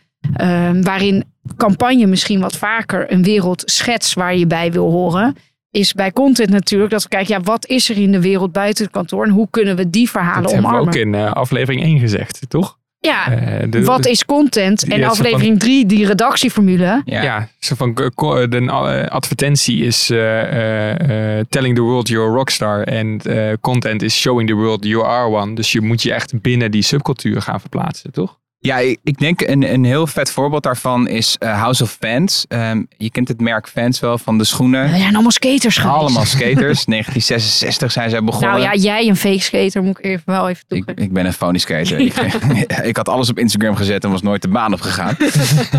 [0.83, 1.25] Waarin
[1.57, 5.37] campagne misschien wat vaker een wereld schets waar je bij wil horen
[5.72, 8.85] is bij content natuurlijk dat we kijken, ja, wat is er in de wereld buiten
[8.85, 10.94] het kantoor en hoe kunnen we die verhalen Dat hebben we omarmen?
[10.94, 12.78] ook in eh, aflevering 1 gezegd, toch?
[12.98, 14.85] ja, Eh, de- wat de- is content?
[14.88, 17.02] En aflevering 3, die redactieformule.
[17.04, 17.22] Ja.
[17.22, 22.35] Ja, zo van eh, de advertentie is eh, eh, eh, telling the world you're a
[22.35, 25.54] rockstar en eh, content is showing the world you are one.
[25.54, 28.38] Dus je moet je echt binnen die subcultuur gaan verplaatsen, toch?
[28.62, 32.44] Ja, ik, denk een, een heel vet voorbeeld daarvan is eh, House of Fans.
[32.48, 34.90] Ehm, je kent het merk Fans wel van de schoenen.
[34.90, 35.96] We zijn allemaal skaters geweest.
[35.96, 36.85] Allemaal skaters.
[36.85, 38.51] 1966 zijn zij begonnen.
[38.51, 41.03] Nou ja, jij een fake skater moet ik even wel even Ik, toegeven.
[41.03, 42.01] ik ben een phony skater.
[42.07, 42.14] Ik,
[42.90, 45.16] ik had alles op Instagram gezet en was nooit de baan opgegaan.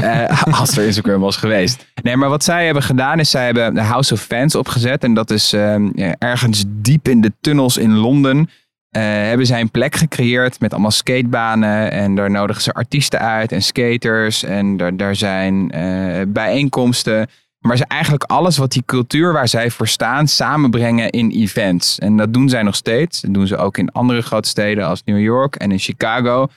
[0.01, 1.85] Eh als er Instagram was geweest.
[2.01, 5.03] Nee, maar wat zij hebben gedaan is zij hebben de House of Fans opgezet.
[5.03, 8.49] En dat is ehm, ja, ergens diep in de tunnels in Londen.
[8.93, 11.91] Eh, hebben zij een plek gecreëerd met allemaal skatebanen.
[11.91, 14.43] En daar nodigen ze artiesten uit en skaters.
[14.43, 17.27] En daar, daar zijn eh, bijeenkomsten.
[17.59, 21.99] Maar ze eigenlijk alles wat die cultuur waar zij voor staan samenbrengen in events.
[21.99, 23.21] En dat doen zij nog steeds.
[23.21, 26.47] Dat doen ze ook in andere grote steden als New York en in Chicago.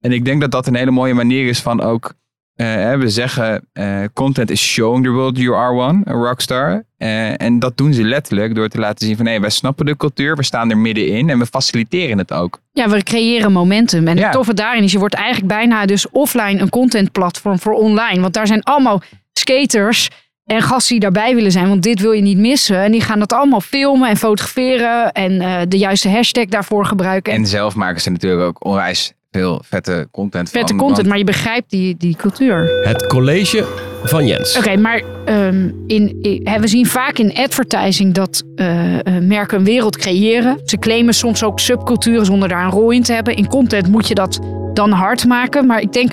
[0.00, 2.14] En ik denk dat dat een hele mooie manier is van ook...
[2.56, 6.84] eh, we zeggen eh, content is showing the world you are one, a rockstar.
[6.96, 9.26] Eh, en dat doen ze letterlijk door te laten zien van...
[9.26, 12.60] hé, wij snappen de cultuur, we staan er middenin en we faciliteren het ook.
[12.72, 14.08] Ja, we creëren momentum.
[14.08, 14.22] En Ja.
[14.22, 18.20] het toffe daarin is, je wordt eigenlijk bijna dus offline een contentplatform voor online.
[18.20, 20.10] Want daar zijn allemaal skaters
[20.44, 21.68] en gasten die daarbij willen zijn.
[21.68, 22.76] Want dit wil je niet missen.
[22.82, 25.12] En die gaan dat allemaal filmen en fotograferen.
[25.12, 25.38] En
[25.68, 27.32] de juiste hashtag daarvoor gebruiken.
[27.32, 30.76] En En zelf maken ze natuurlijk ook onwijs veel vette content vette van.
[30.76, 32.80] content, want- maar je begrijpt die, die cultuur.
[32.84, 33.64] Het college
[34.04, 34.58] van Jens.
[34.58, 36.16] Oké, maar ehm, in,
[36.60, 40.60] we zien vaak in advertising dat eh, eh, merken een wereld creëren.
[40.64, 43.36] Ze claimen soms ook subculturen zonder daar een rol in te hebben.
[43.36, 44.40] In content moet je dat
[44.72, 45.66] dan hard maken.
[45.66, 46.12] Maar ik denk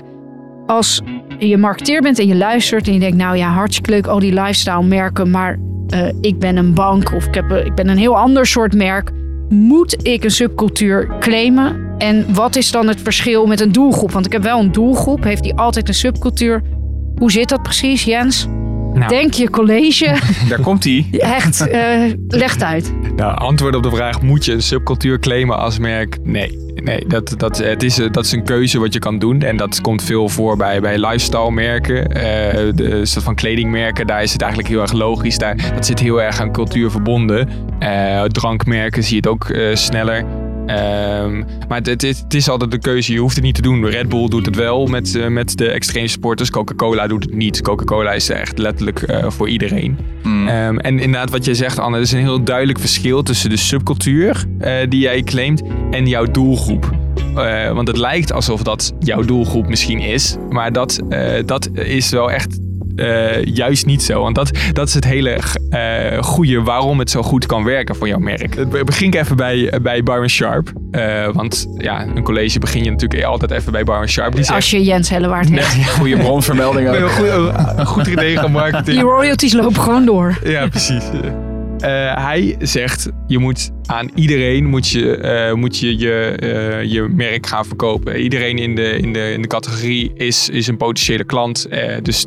[0.65, 1.01] als
[1.39, 4.33] je marketeer bent en je luistert en je denkt, nou ja, hartstikke leuk al die
[4.33, 8.17] lifestyle merken, maar eh, ik ben een bank of ik, heb, ik ben een heel
[8.17, 9.11] ander soort merk.
[9.53, 11.95] Moet ik een subcultuur claimen?
[11.97, 14.11] En wat is dan het verschil met een doelgroep?
[14.11, 15.23] Want ik heb wel een doelgroep.
[15.23, 16.61] Heeft die altijd een subcultuur?
[17.15, 18.47] Hoe zit dat precies, Jens?
[18.93, 19.07] Nou.
[19.07, 20.15] Denk je college?
[20.49, 21.07] Daar komt hij.
[21.11, 22.93] Echt, eh leg het uit.
[23.15, 26.17] Nou, antwoord op de vraag, moet je een subcultuur claimen als merk?
[26.23, 26.59] Nee.
[26.75, 29.41] Nee, dat, dat, het is, dat is een keuze wat je kan doen.
[29.41, 32.07] En dat komt veel voor bij, bij lifestyle merken.
[32.07, 35.37] eh de soort van kledingmerken, daar is het eigenlijk heel erg logisch.
[35.37, 37.49] Daar, dat zit heel erg aan cultuur verbonden.
[37.79, 40.25] Eh, drankmerken zie je het ook eh, sneller.
[40.75, 43.13] Ehm, maar het, het, is- het is altijd de keuze.
[43.13, 43.85] Je hoeft het niet te doen.
[43.85, 46.49] Red Bull doet het wel met, eh, met de extreme sporters.
[46.49, 47.61] Coca-Cola doet het niet.
[47.61, 49.97] Coca-Cola is echt letterlijk eh, voor iedereen.
[50.23, 50.47] Mm.
[50.47, 53.57] Ehm, en inderdaad, wat jij zegt, Anne, er is een heel duidelijk verschil tussen de
[53.57, 56.91] subcultuur eh, die jij claimt en jouw doelgroep.
[57.73, 60.99] Want het lijkt alsof dat jouw doelgroep misschien is, maar dat,
[61.45, 62.59] dat is wel echt
[63.01, 64.21] eh, juist niet zo.
[64.21, 65.37] Want dat, dat is het hele
[65.69, 68.55] eh goede waarom het zo goed kan werken voor jouw merk.
[68.55, 70.71] Het begin ik even bij, bij Byron Sharp.
[70.91, 74.33] Eh, want ja, een college begin je natuurlijk altijd even bij Byron Sharp.
[74.35, 75.89] Die zegt, Als je Jens Hellewaard hebt.
[75.89, 76.95] Goede bronvermelding ook.
[76.95, 78.97] Een goed, goed idee van marketing.
[78.97, 80.39] Die royalties lopen gewoon door.
[80.43, 81.03] Ja, precies.
[81.79, 81.89] Eh,
[82.25, 87.47] hij zegt, je moet aan iedereen moet je, eh, moet je, je, eh, je merk
[87.47, 88.15] gaan verkopen.
[88.15, 91.65] Iedereen in de, in de, in de categorie is, is een potentiële klant.
[91.65, 92.25] eh, dus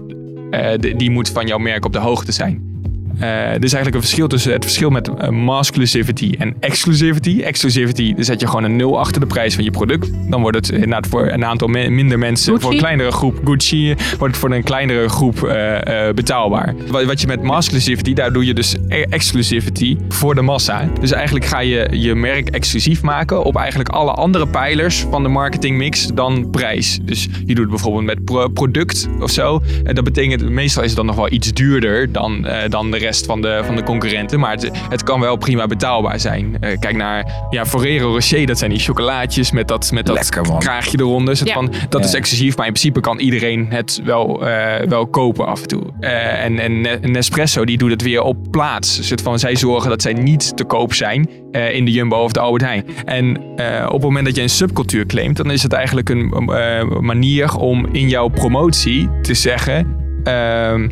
[0.51, 2.74] eh, die moet van jouw merk op de hoogte zijn.
[3.19, 7.41] Eh, er is eigenlijk een verschil tussen het verschil met uh, masculinity en exclusivity.
[7.43, 10.11] Exclusivity, dan zet je gewoon een nul achter de prijs van je product.
[10.31, 12.63] Dan wordt het inderdaad voor een aantal me- minder mensen, Gucci?
[12.65, 16.75] voor een kleinere groep Gucci, wordt het voor een kleinere groep eh, eh, betaalbaar.
[16.89, 20.89] Wat, wat je met masculinity, daar doe je dus e- exclusivity voor de massa.
[21.01, 25.29] Dus eigenlijk ga je je merk exclusief maken op eigenlijk alle andere pijlers van de
[25.29, 26.99] marketingmix dan prijs.
[27.03, 29.63] Dus je doet het bijvoorbeeld met pro- product of zo.
[29.85, 32.99] En dat betekent, meestal is het dan nog wel iets duurder dan, eh, dan de
[33.05, 34.41] rest van de, van de concurrenten.
[34.41, 36.57] Maar het, het kan wel prima betaalbaar zijn.
[36.61, 40.59] Eh, kijk naar ja, Ferrero Rocher, dat zijn die chocolaatjes met dat, met dat Lekker,
[40.59, 41.41] kraagje eronder.
[41.45, 41.53] Ja.
[41.55, 42.19] van, dat is Ja.
[42.19, 45.83] exclusief, maar in principe kan iedereen het wel, eh, wel kopen af en toe.
[46.01, 49.07] Eh, en, en Ne- Nespresso die doet het weer op plaats.
[49.09, 52.33] Soort van, zij zorgen dat zij niet te koop zijn eh, in de Jumbo of
[52.33, 52.85] de Albert Heijn.
[53.05, 56.33] En eh, op het moment dat je een subcultuur claimt, dan is het eigenlijk een
[56.33, 59.97] eh, manier om in jouw promotie te zeggen...
[60.25, 60.89] ehm,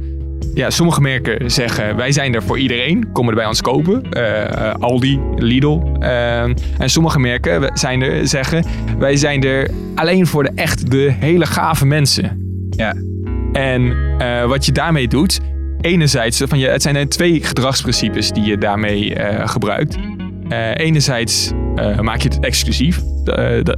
[0.55, 4.11] ja, sommige merken zeggen wij zijn er voor iedereen, komen er bij ons kopen.
[4.11, 5.81] Eh, Aldi, Lidl.
[5.99, 8.65] Eh, en sommige merken zijn er, zeggen
[8.99, 12.41] wij zijn er alleen voor de echt de hele gave mensen.
[12.71, 12.95] Ja.
[13.53, 15.41] En eh, wat je daarmee doet,
[15.81, 19.97] enerzijds, van je, het zijn er twee gedragsprincipes die je daarmee eh, gebruikt.
[20.49, 23.01] Eh, enerzijds eh, maak je het exclusief.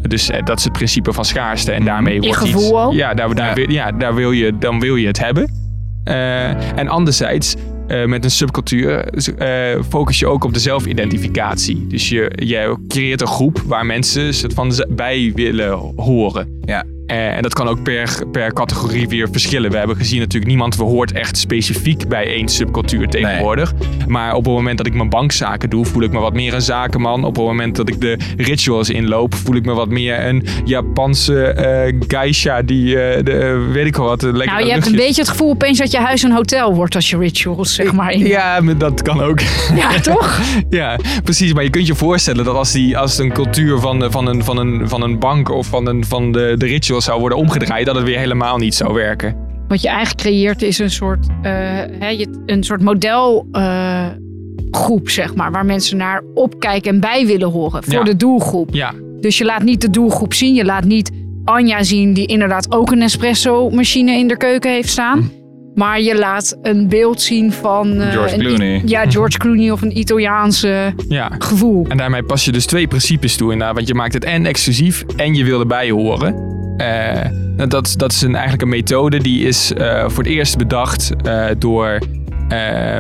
[0.09, 1.73] Dus dat is het principe van schaarste.
[1.73, 2.73] En daarmee wordt gevoel iets.
[2.73, 2.93] ook.
[2.93, 3.55] Ja, daar, daar, Ja.
[3.55, 5.64] Wil, ja, daar wil je, dan wil je het hebben.
[6.05, 7.55] Eh, en anderzijds,
[7.87, 9.05] eh, met een subcultuur,
[9.39, 11.87] eh, focus je ook op de zelfidentificatie.
[11.87, 16.61] Dus je, je creëert een groep waar mensen soort van bij willen horen.
[16.65, 16.85] Ja.
[17.07, 19.71] Eh, en dat kan ook per, per categorie weer verschillen.
[19.71, 23.73] We hebben gezien natuurlijk niemand hoort echt specifiek bij één subcultuur tegenwoordig.
[24.07, 26.63] Maar op het moment dat ik mijn bankzaken doe, voel ik me wat meer een
[26.63, 27.25] zakenman.
[27.25, 31.43] Op het moment dat ik de rituals inloop, voel ik me wat meer een Japanse
[31.47, 35.21] eh geisha die, eh, de, weet ik wel wat, lekker Nou, je hebt een beetje
[35.21, 38.11] het gevoel opeens dat je huis een hotel wordt als je rituals, zeg maar.
[38.13, 39.41] in- Ja, dat kan ook.
[39.77, 40.41] ja toch?
[40.71, 41.53] Ja, precies.
[41.53, 44.57] Maar je kunt je voorstellen dat als, die, als een cultuur van, van, een, van,
[44.59, 47.95] een, van een bank of van, een, van de, de rituals zou worden omgedraaid, dat
[47.95, 49.37] het weer helemaal niet zou werken.
[49.69, 51.53] Wat je eigenlijk creëert is een soort, eh,
[51.99, 55.51] hè, je- een soort modelgroep, zeg maar.
[55.51, 58.03] Waar mensen naar opkijken en bij willen horen voor Ja.
[58.03, 58.75] de doelgroep.
[58.75, 60.55] Ja, Dus je laat niet de doelgroep zien.
[60.55, 61.11] Je laat niet
[61.45, 65.31] Anja zien die inderdaad ook een espresso machine in de keuken heeft staan.
[65.75, 68.01] Maar je laat een beeld zien van...
[68.01, 68.83] eh, George Clooney.
[68.85, 71.31] ja, George Clooney of een Italiaanse ja.
[71.39, 71.87] gevoel.
[71.89, 73.75] En daarmee pas je dus twee principes toe inderdaad.
[73.77, 76.54] Want je maakt het en exclusief en je wil erbij horen.
[76.77, 80.57] Eh, nou, dat, dat is een, eigenlijk een methode die is eh, voor het eerst
[80.59, 81.99] bedacht eh, door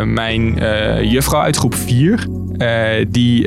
[0.04, 0.54] mijn
[1.08, 2.26] juffrouw uit groep 4.
[2.56, 3.46] Eh, die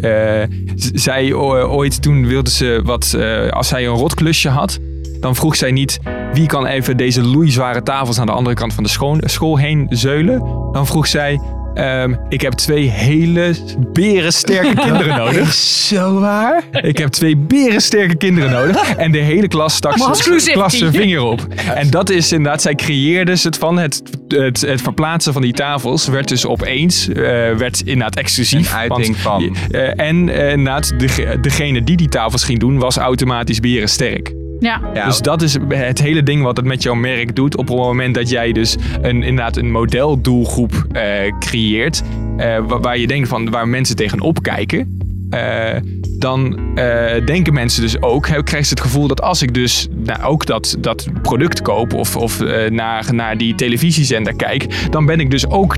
[0.75, 3.17] z- zei o- ooit, toen wilde ze wat,
[3.49, 4.79] als zij een rotklusje had,
[5.19, 5.99] dan vroeg zij niet
[6.33, 10.39] wie kan even deze loeizware tafels aan de andere kant van de school heen zeulen.
[10.71, 11.39] Dan vroeg zij,
[11.77, 13.55] ehm, ik heb twee hele
[13.93, 15.53] berensterke kinderen nodig.
[15.53, 16.63] Zo waar?
[16.71, 18.95] Ik heb twee berensterke kinderen nodig.
[18.95, 19.97] En de hele klas stak
[20.71, 21.47] zijn vinger op.
[21.75, 26.07] En dat is inderdaad, zij creëerde het van het, het, het verplaatsen van die tafels.
[26.07, 27.15] Werd dus opeens, eh,
[27.55, 28.71] werd inderdaad exclusief.
[28.71, 29.57] Een uiting Want, van.
[29.71, 34.33] eh, en eh, inderdaad, de, degene die die tafels ging doen, was automatisch berensterk.
[34.59, 34.81] Ja.
[34.93, 37.57] Ja, Dus dat is het hele ding wat het met jouw merk doet.
[37.57, 41.03] Op het moment dat jij dus een, inderdaad een modeldoelgroep eh,
[41.39, 42.01] creëert.
[42.37, 44.99] eh, wa- waar je denkt van waar mensen tegenop kijken.
[45.29, 45.73] eh,
[46.19, 49.87] dan eh, denken mensen dus ook, hè, krijgen ze het gevoel dat als ik dus
[50.05, 55.05] nou, ook dat, dat product koop of, of eh, naar, naar die televisiezender kijk, dan
[55.05, 55.75] ben ik dus ook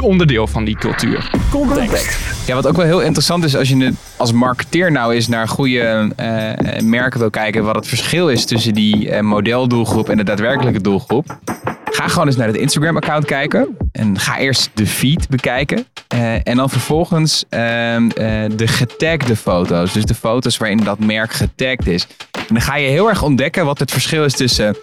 [0.00, 1.30] onderdeel van die cultuur.
[1.50, 2.18] Context.
[2.46, 5.48] Ja, wat ook wel heel interessant is als je het als marketeer nou eens naar
[5.48, 10.24] goede eh, merken wil kijken, wat het verschil is tussen die eh, modeldoelgroep en de
[10.24, 11.38] daadwerkelijke doelgroep.
[11.84, 13.76] Ga gewoon eens naar het Instagram-account kijken.
[13.92, 15.86] En ga eerst de feed bekijken.
[16.08, 19.92] Eh, en dan vervolgens ehm, eh, de getagde foto's.
[19.92, 22.06] Dus de foto's waarin dat merk getagd is.
[22.32, 24.76] En dan ga je heel erg ontdekken wat het verschil is tussen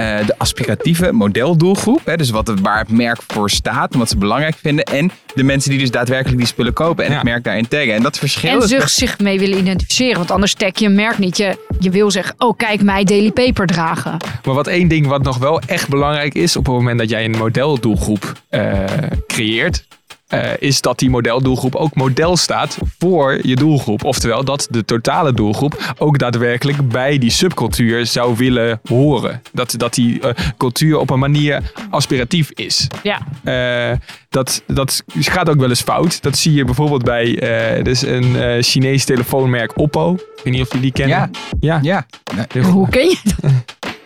[0.00, 2.00] eh, de aspiratieve modeldoelgroep.
[2.04, 4.84] Hè, dus wat het, waar het merk voor staat en wat ze belangrijk vinden.
[4.84, 7.16] En de mensen die dus daadwerkelijk die spullen kopen en Ja.
[7.16, 7.94] het merk daarin taggen.
[7.94, 10.16] En dat verschil En is zich, zich mee willen identificeren.
[10.16, 11.36] Want anders tag je een merk niet.
[11.36, 14.16] Je, je wil zeggen, oh kijk mij Daily Paper dragen.
[14.44, 17.24] Maar wat één ding wat nog wel echt belangrijk is op het moment dat jij
[17.24, 18.84] een modeldoelgroep eh,
[19.26, 19.86] creëert,
[20.30, 24.04] eh, is dat die modeldoelgroep ook model staat voor je doelgroep.
[24.04, 29.42] Oftewel dat de totale doelgroep ook daadwerkelijk bij die subcultuur zou willen horen.
[29.52, 32.86] Dat, dat die eh, cultuur op een manier aspiratief is.
[33.02, 33.18] Ja.
[33.44, 33.96] Eh,
[34.28, 36.22] dat, dat gaat ook wel eens fout.
[36.22, 40.14] Dat zie je bijvoorbeeld bij eh dus een eh Chinees telefoonmerk Oppo.
[40.14, 41.30] Ik weet niet of jullie die kennen.
[41.60, 41.78] Ja.
[41.82, 42.06] Ja.
[42.52, 42.62] Ja.
[42.62, 43.50] Hoe ken je dat?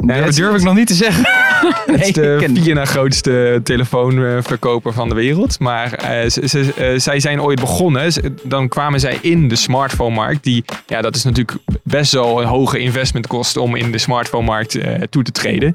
[0.07, 1.25] Nee, dat durf ik nog niet te zeggen.
[1.87, 5.59] Het is de vier na grootste telefoonverkoper van de wereld.
[5.61, 8.13] Maar eh, ze, ze- eh, zij zijn ooit begonnen.
[8.43, 10.45] Dan kwamen zij in de smartphone-markt.
[10.45, 14.75] Die, ja, dat is natuurlijk best wel een hoge investment kost om in de smartphone-markt
[14.75, 15.75] eh, toe te treden.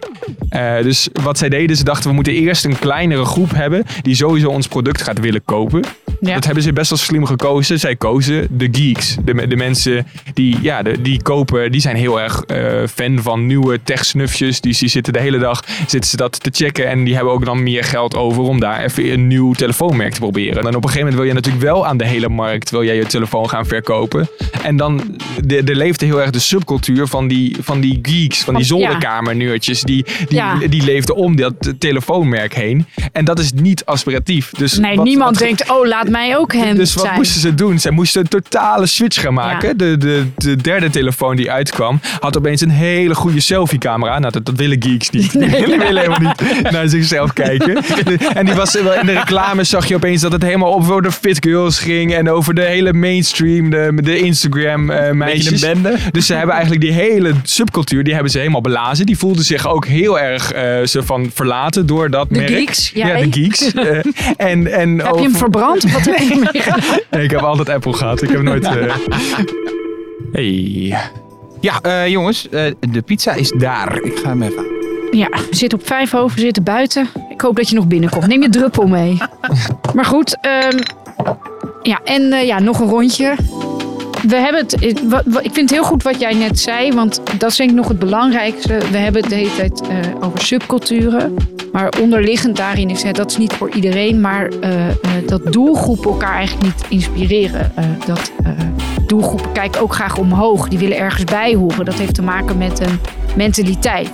[0.84, 4.50] Dus wat zij deden, ze dachten we moeten eerst een kleinere groep hebben die sowieso
[4.50, 5.84] ons product gaat willen kopen.
[6.22, 6.34] Ja.
[6.34, 7.80] Dat hebben ze best wel slim gekozen.
[7.80, 9.16] Zij kozen de geeks.
[9.26, 13.46] De, de mensen die, ja, de, die kopen, die zijn heel erg eh, fan van
[13.46, 14.62] nieuwe tech-snufjes.
[14.62, 16.88] Die, die zitten de hele dag zitten ze dat te checken.
[16.88, 20.20] En die hebben ook dan meer geld over om daar even een nieuw telefoonmerk te
[20.20, 20.58] proberen.
[20.68, 22.96] En op een gegeven moment wil je natuurlijk wel aan de hele markt wil jij
[22.96, 24.30] je telefoon gaan verkopen.
[24.64, 28.56] En dan de, er leefde heel erg de subcultuur van die, van die geeks, van
[28.56, 29.82] die zolderkamerneurtjes.
[29.82, 30.56] Die, die, Ja.
[30.70, 32.86] die leefden om dat telefoonmerk heen.
[33.12, 34.50] En dat is niet aspiratief.
[34.58, 37.16] Dus Nee, wat- niemand wat denkt, oh laat mij ook hem Dus wat zijn.
[37.16, 37.80] moesten ze doen?
[37.80, 39.68] Zij moesten een totale switch gaan maken.
[39.68, 39.74] Ja.
[39.74, 44.20] De, de, de derde telefoon die uitkwam, had opeens een hele goede selfie-camera.
[44.20, 45.32] Nou, dat, dat willen geeks niet.
[45.40, 47.84] Die willen helemaal niet naar zichzelf kijken.
[48.34, 51.38] En die was, in de reclame zag je opeens dat het helemaal over de fit
[51.46, 52.14] girls ging.
[52.14, 55.62] En over de hele mainstream, de, de Instagram eh meisjes.
[55.62, 55.98] een bende.
[56.12, 59.06] Dus ze hebben eigenlijk die hele subcultuur, die hebben ze helemaal belazen.
[59.06, 62.50] Die voelden zich ook heel erg eh zo van verlaten door dat De merk.
[62.50, 63.72] geeks, Ja, de geeks.
[63.80, 63.98] Eh,
[64.38, 65.84] en, en Heb je hem verbrand?
[67.12, 68.22] Nee, ik heb altijd Apple gehad.
[68.22, 68.64] Ik heb nooit...
[68.66, 68.96] eh,
[70.32, 70.98] Hey.
[71.62, 74.02] Ja, eh, jongens, eh, de pizza is daar.
[74.02, 74.66] Ik ga hem even.
[75.12, 77.10] Ja, we zitten op vijf over, we zitten buiten.
[77.30, 78.28] Ik hoop dat je nog binnenkomt.
[78.28, 79.18] Neem je druppel mee.
[79.96, 80.78] Maar goed, ehm,
[81.82, 83.36] ja, en ja, nog een rondje.
[84.28, 84.74] We hebben het,
[85.42, 87.88] ik vind het heel goed wat jij net zei, want dat is denk ik nog
[87.88, 88.78] het belangrijkste.
[88.92, 89.88] We hebben het de hele tijd eh,
[90.20, 91.36] over subculturen.
[91.72, 96.12] Maar onderliggend daarin is het, dat is niet voor iedereen, maar eh, eh, dat doelgroepen
[96.12, 97.72] elkaar eigenlijk niet inspireren.
[98.06, 98.32] Dat
[99.08, 101.86] doelgroepen kijken ook graag omhoog, die willen ergens bij horen.
[101.86, 103.00] Dat heeft te maken met een
[103.36, 104.10] mentaliteit.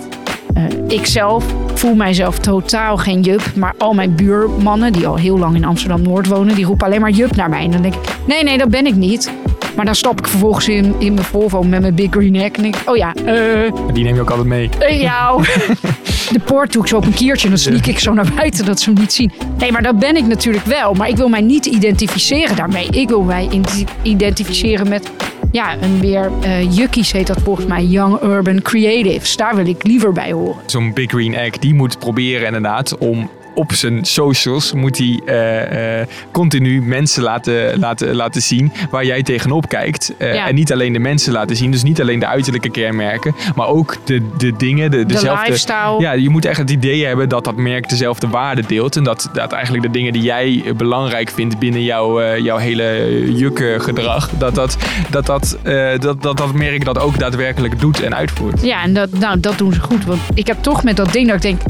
[0.56, 3.52] Eh, ik zelf voel mijzelf totaal geen jup.
[3.56, 7.10] Maar al mijn buurmannen, die al heel lang in Amsterdam-Noord wonen, die roepen alleen maar
[7.10, 7.64] jup naar mij.
[7.64, 9.32] En dan denk ik, nee, nee, dat ben ik niet.
[9.76, 12.56] Maar dan stap ik vervolgens in, in mijn Volvo met mijn big green hack.
[12.56, 14.68] En ik, oh ja, eh, Die neem je ook altijd mee.
[14.78, 15.44] eh, jou.
[16.32, 18.64] De poort doe ik zo op een kiertje en dan sneak ik zo naar buiten
[18.64, 19.32] dat ze hem niet zien.
[19.58, 20.94] Nee, maar dat ben ik natuurlijk wel.
[20.94, 22.86] Maar ik wil mij niet identificeren daarmee.
[22.90, 23.48] Ik wil mij
[24.02, 25.10] identificeren met
[25.52, 27.84] ja, een meer eh jukkies heet dat volgens mij.
[27.84, 29.36] Young Urban Creatives.
[29.36, 30.56] Daar wil ik liever bij horen.
[30.66, 36.00] Zo'n Big Green Egg, die moet proberen inderdaad om op zijn socials moet hij eh,
[36.00, 40.14] eh, continu mensen laten, laten, laten zien waar jij tegenop kijkt.
[40.18, 40.48] Eh, Ja.
[40.48, 43.96] En niet alleen de mensen laten zien, dus niet alleen de uiterlijke kenmerken, maar ook
[44.04, 45.44] de, de dingen, de, De dezelfde...
[45.44, 46.00] lifestyle.
[46.00, 48.96] Ja, je moet echt het idee hebben dat dat merk dezelfde waarde deelt.
[48.96, 53.76] En dat, dat eigenlijk de dingen die jij belangrijk vindt binnen jouw, jouw hele jukke
[53.78, 54.76] gedrag, dat dat,
[55.10, 55.58] dat, dat,
[56.00, 58.62] dat, dat dat merk dat ook daadwerkelijk doet en uitvoert.
[58.62, 60.04] Ja, en dat, nou, dat doen ze goed.
[60.04, 61.60] Want ik heb toch met dat ding dat ik denk...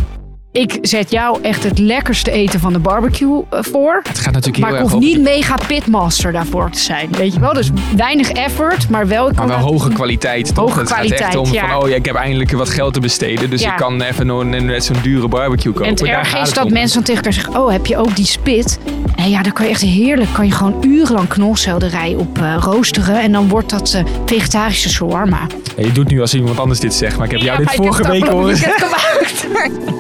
[0.57, 4.03] Ik zet jou echt het lekkerste eten van de barbecue eh, voor.
[4.09, 7.09] Het gaat natuurlijk Maar ik heel hoef niet mega pitmaster daarvoor te zijn.
[7.11, 7.53] Weet je wel?
[7.53, 9.29] Dus weinig effort, maar wel...
[9.29, 10.55] Ik Maar kan wel hoge kwaliteit.
[10.55, 10.65] Toch?
[10.65, 11.69] Hoge het gaat kwaliteit, echt om ja.
[11.69, 13.51] van, oh ja, ik heb eindelijk wat geld te besteden.
[13.51, 13.71] Dus Ja.
[13.71, 15.89] ik kan even net zo'n dure barbecue kopen.
[15.89, 16.73] En het erg gaat is dat om.
[16.73, 17.63] mensen dan tegen elkaar zeggen...
[17.63, 18.79] Oh, heb je ook die spit?
[19.17, 20.33] Nee, ja, dan kan je echt heerlijk...
[20.33, 23.21] kan je gewoon urenlang knolselderij op eh, roosteren...
[23.21, 25.41] en dan wordt dat eh, vegetarische shawarma.
[25.77, 27.75] Ja, je doet nu als iemand anders dit zegt, maar ik heb jou dit ik
[27.77, 28.89] vorige heb week horen weekend zeggen.
[28.89, 29.97] gemaakt.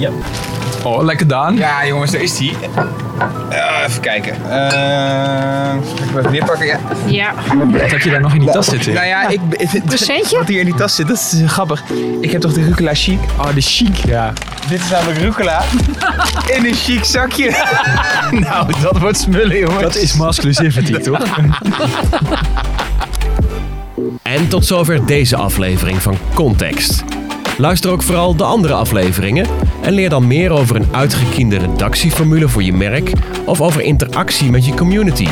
[0.83, 1.57] Oh, lekker Daan.
[1.57, 2.53] Ja, jongens, daar is die.
[3.87, 4.33] even kijken.
[4.51, 6.67] Eh zal ik hem even weer pakken?
[6.67, 6.79] Ja.
[7.07, 7.35] Ja,
[7.71, 8.93] Wat heb je daar nog in die tas zitten?
[8.93, 9.41] Nou ja, ik,
[9.87, 10.39] Presentje?
[10.39, 11.83] wat hier in die tas zit, dat is grappig.
[12.21, 13.19] Ik heb toch de rucola chic.
[13.39, 13.97] Oh, de chic.
[13.97, 14.33] Ja.
[14.69, 15.62] Dit is namelijk rucola
[16.57, 17.51] in een chic zakje.
[18.31, 19.83] nou, dat wordt smullen, jongens.
[19.83, 21.39] Dat is masculinity, toch?
[24.23, 27.05] En tot zover deze aflevering van Context.
[27.59, 29.47] Luister ook vooral de andere afleveringen
[29.83, 33.12] en leer dan meer over een uitgekiende redactieformule voor je merk
[33.45, 35.27] of over interactie met je community.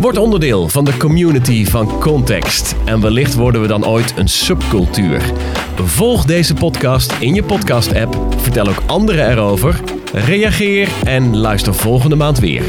[0.00, 5.22] Word onderdeel van de community van Context en wellicht worden we dan ooit een subcultuur.
[5.84, 9.80] Volg deze podcast in je podcast-app, vertel ook anderen erover,
[10.12, 12.62] reageer en luister volgende maand weer.